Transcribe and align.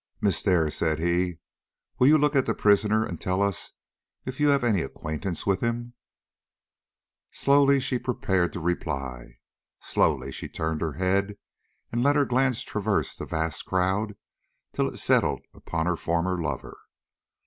"Miss 0.19 0.41
Dare," 0.41 0.71
said 0.71 0.97
he, 0.97 1.37
"will 1.99 2.07
you 2.07 2.17
look 2.17 2.35
at 2.35 2.47
the 2.47 2.55
prisoner 2.55 3.05
and 3.05 3.21
tell 3.21 3.39
us 3.39 3.73
if 4.25 4.39
you 4.39 4.47
have 4.47 4.63
any 4.63 4.81
acquaintance 4.81 5.45
with 5.45 5.59
him?" 5.59 5.93
Slowly 7.29 7.79
she 7.79 7.99
prepared 7.99 8.51
to 8.53 8.59
reply; 8.59 9.35
slowly 9.79 10.31
she 10.31 10.49
turned 10.49 10.81
her 10.81 10.93
head 10.93 11.37
and 11.91 12.01
let 12.01 12.15
her 12.15 12.25
glance 12.25 12.63
traverse 12.63 13.15
that 13.17 13.29
vast 13.29 13.65
crowd 13.65 14.15
till 14.73 14.87
it 14.89 14.97
settled 14.97 15.45
upon 15.53 15.85
her 15.85 15.95
former 15.95 16.41
lover. 16.41 16.79